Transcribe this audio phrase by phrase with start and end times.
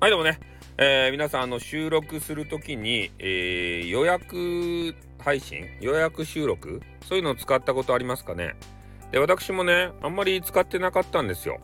[0.00, 0.40] はいどうもね、
[0.78, 5.66] えー、皆さんあの収録するときに、えー、予約配信？
[5.82, 6.80] 予約収録？
[7.06, 8.54] そういうのを使ったことありますかね？
[9.12, 11.60] で私もねあんまり使ってなかったんですよ。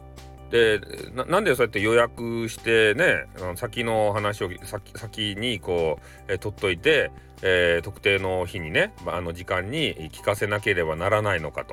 [0.51, 0.79] で
[1.15, 3.25] なんでそうやって予約してね
[3.55, 7.11] 先の話を先にこう、えー、取っといて、
[7.41, 11.65] えー、特定の日にねあの時間に聞かせなければならないのか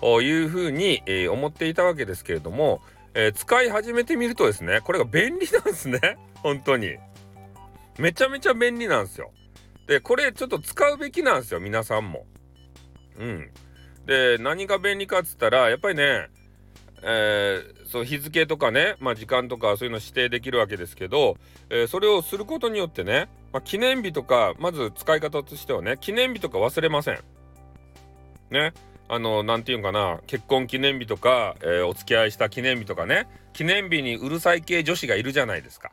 [0.00, 2.82] というふうに、えー、思っていたわけですけれども
[3.14, 6.18] えー、使い始めてみるとですね、これが便利なんですね。
[6.42, 6.96] 本当に。
[7.98, 9.32] めちゃめちゃ便利なんですよ。
[9.86, 12.26] で、これちょっと使うべきなんですよ、皆さんも。
[13.18, 13.50] うん。
[14.06, 16.28] で、何が便利かっつったら、やっぱりね、
[17.06, 21.36] えー、そう日付とかね、まあ、時間とかそういうの指定できるわけですけど、
[21.68, 27.18] えー、それをすることによってね、まあ、記念日とかまず使い方としてはね記念日とか忘れません。
[28.50, 28.72] ね。
[29.08, 35.92] あの何て言うかな結婚記念日とか、えー、お付き合いした記念日とかね記念日にうるさい系女子がいるじゃないですか。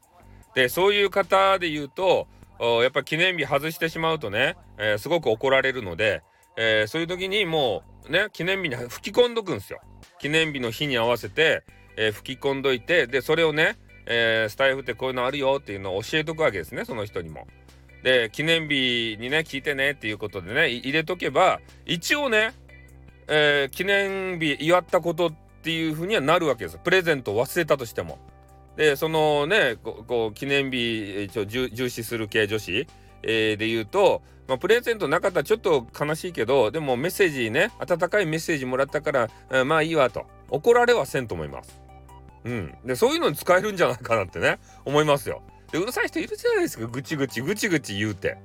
[0.56, 2.28] でそういう方で言うと
[2.60, 6.22] やっぱ記念日外してしまうとね、えー、すごく怒られるので、
[6.58, 9.82] えー、そういう時にもうね記念日に吹き込んどくんですよ。
[10.20, 11.64] 記念日の日に合わせて、
[11.98, 17.48] えー、吹き込んどいてでそれをね、えスタイフってこういうのあるよっていうのを教えとくわけですねその人にも。
[18.04, 22.54] で記念日にね聞いてねっていうことでね入れとけば一応ね
[23.34, 25.32] えー、記念日祝ったことっ
[25.64, 28.20] ていうふうにはなるわけですプレゼントを忘れたとしても。
[28.76, 32.88] でそのねこう記念日一応重視する系女子、
[33.22, 41.82] えー、で言うと、まあ、プレゼントなかったらちょっと悲しいけどでもメッセージね温かいメッセージもらったから、えー、まあいいわと怒られはせんと思います。
[42.44, 45.42] うん、でそういうのに使えるんじゃないかなってね思いますよ。
[45.72, 48.38] でうるさい人いるじゃないですかぐちぐちぐちぐち言うて。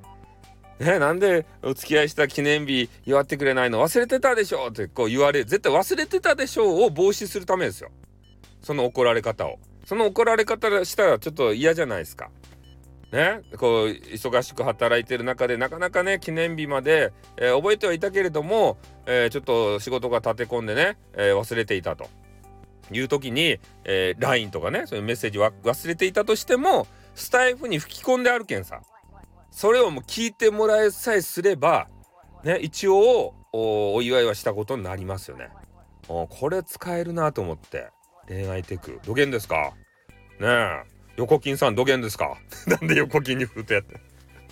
[0.79, 3.83] ね、なんでお付き合いした記念日祝ってくれないの？
[3.83, 4.69] 忘れてたでしょ？
[4.69, 6.65] ってこう言われ絶対忘れてたでしょ？
[6.65, 7.91] うを防止するためですよ。
[8.63, 9.59] その怒られ方を。
[9.85, 12.31] その怒られ方したらちょっと嫌じゃないですか。
[13.11, 13.41] ね？
[13.57, 18.77] こう忙しく働いてる中でなかなかね記念日まで、えー、覚えてはいたけれども、
[19.07, 22.09] えー、ちょっと仕事が立て込んでね、えー、忘れていたと。
[22.93, 26.87] いう時に、え、LINE とかねそういうメッセージ忘れていたとしても
[27.17, 28.81] スタイフに吹き込んであるけんさ。
[29.57, 31.89] それをもう聞いてもらえさえすれば
[32.45, 35.49] ね一応お祝いはしたことになりますよね。
[36.07, 37.89] これ使えるなと思って。
[38.29, 39.01] 恋愛テク。
[39.07, 39.73] 土下ですか？
[40.39, 40.83] ねえ。
[41.17, 42.37] 横金さん土下ですか？
[42.69, 43.95] なんで横金に振るとやって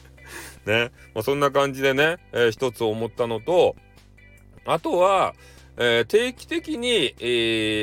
[0.64, 0.90] ね。
[1.14, 3.76] まあ、そんな感じでね、えー、一つ思ったのと
[4.64, 5.34] あとは、
[5.76, 7.24] えー、定期的に、え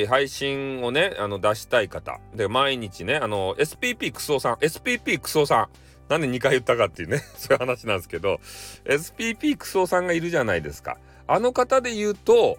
[0.05, 2.19] ー、配信をねあの出したい方。
[2.33, 4.55] で毎日ねあの SPP クソさん。
[4.55, 5.69] SPP クソさん。
[6.11, 8.41] なんで2回言ったかっていうね そういう話なんですけど
[8.83, 10.97] SPP クソさんがいるじゃないですか。
[11.25, 12.57] あの方で言うと、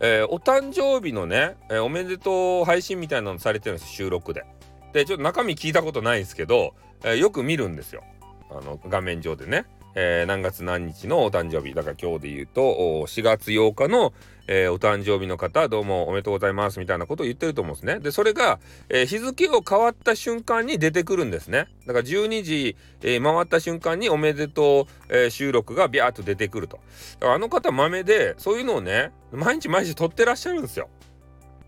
[0.00, 4.44] えー、お誕生日のね、えー、おめでとう配信みたいなのされてるんです収録で。
[4.92, 8.02] でちょっと中身聞いたことないんですけど、えー、よく見るんですよ。
[8.50, 9.66] あの画面上でね。
[10.00, 12.62] えー、何月何日のお誕生日だから今日で言うと
[13.08, 14.12] 4月8日の、
[14.46, 17.98] えー、お誕生日の方どうもおめでとうございますみたいなことを言ってると思うんですね。
[17.98, 21.66] でそれが、えー、日付を変わった瞬間に出てくるんですね。
[21.84, 26.78] だから12時、え、回った瞬間におめでとう、え、収録がビャーっと出てくると。
[27.18, 30.88] だからあの方豆でそういうのをね毎日毎日撮ってらっしゃるんですよ。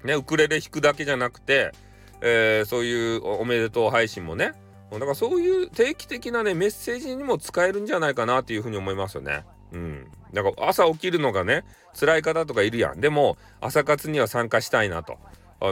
[0.04, 1.72] ねウクレレ弾くだけじゃなくて、
[2.20, 4.52] え、そういうおめでとう配信もね
[4.92, 9.44] だからそういう定期的なねメッセージにも使えるんじゃないかなっていうふうに思いますよね。
[9.72, 10.10] うん。
[10.32, 11.64] だから朝起きるのがね
[11.98, 13.00] 辛い方とかいるやん。
[13.00, 15.18] でも朝活には参加したいなと。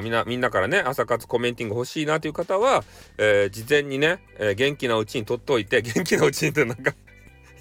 [0.02, 2.84] みんなみんなからね朝活コメンティング欲しいなという方は、
[3.16, 6.92] えー、事前にね、えー、元気なうちに取っておいて元気なうちにってなんか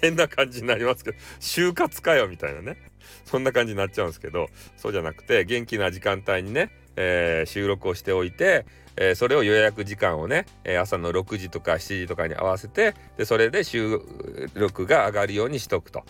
[0.00, 2.76] 変な感じになりますけど就活かよみたいなね
[3.24, 8.66] そんな感じになっちゃうんですけどそうじゃなくて元気な時間帯にね、えー、収録をしておいて、
[8.96, 14.00] えー、それを予約時間をね、えー、朝の6時とか7時とかに合わせてでそれで収
[14.54, 16.04] 録が上がるようにしとくと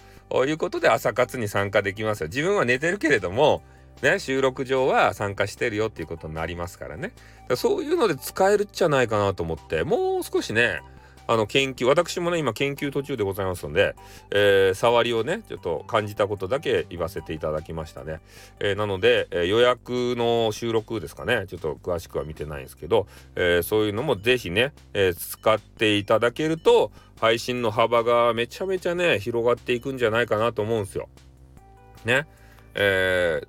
[0.47, 2.29] いうことで朝活に参加できますよ。
[2.29, 3.63] 自分は寝てるけれども
[4.03, 7.13] ね、収録上は参加してるよっていうことになりますからね。
[7.49, 10.81] らそういうので使えるっちゃないかなと思って、もう少しね、
[11.29, 13.95] あの研究私もね今研究途中でございますので、
[14.31, 18.21] えー、触りをねちょっと感じたことだけ言わせていただきましたね、
[18.61, 26.91] えー、なので、えー、予約の収録ですかねちょっと詳しくは見てないんですけど、えそういうのも是非ね、え使っていただけると
[27.21, 31.09] 配信の幅がめちゃめちゃね広がっていくんじゃないかなと思うんですよ。
[32.05, 32.27] ね。
[32.75, 33.43] え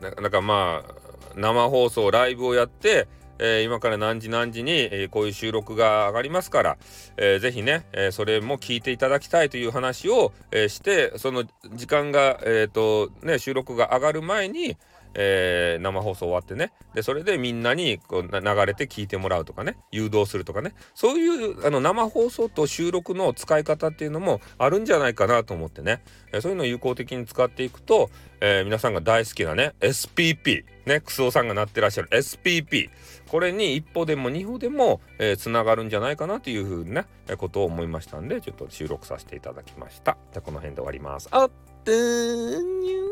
[0.00, 1.02] ー、なんかまあ
[1.36, 3.08] 生放送ライブをやって
[3.42, 6.78] え、今から何時何時に、え、こういう収録が上がりますから、
[7.16, 11.44] えー、ぜひね、え、それも聞いていただきたいという話を、え、してその
[11.74, 14.76] 時間が、えーとね、収録が上がる前に、
[15.14, 16.72] えー、生放送終わってね。
[16.94, 19.76] でそれでみんなにこう流れて聞いてもらうとかね。
[19.90, 20.74] 誘導するとかね。
[20.94, 26.02] そういうあの生放送と収録の使い方っていうのもあるんじゃないかなと思ってね、
[26.32, 28.10] えー、そういうのを有効的に使っていくと、
[28.40, 32.90] えー、皆さんが大好きなね SPP ねクスオさんがなってらっしゃる SPP
[33.28, 40.16] これに一歩でも二歩でも、えー、つながるんじゃないかなというふうな、ね、ことを思いましたんでちょっと収録させていただきました。
[40.32, 41.28] じゃこの辺で終わります。
[41.30, 41.50] あっ
[41.86, 43.11] ニュ